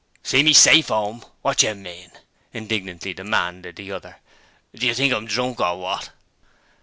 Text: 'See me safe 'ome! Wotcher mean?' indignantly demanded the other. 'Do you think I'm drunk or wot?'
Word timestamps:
'See 0.23 0.41
me 0.41 0.51
safe 0.51 0.89
'ome! 0.89 1.23
Wotcher 1.43 1.75
mean?' 1.75 2.11
indignantly 2.53 3.13
demanded 3.13 3.75
the 3.75 3.91
other. 3.91 4.17
'Do 4.73 4.87
you 4.87 4.95
think 4.95 5.13
I'm 5.13 5.27
drunk 5.27 5.59
or 5.59 5.77
wot?' 5.79 6.09